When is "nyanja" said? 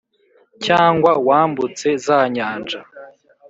2.35-2.79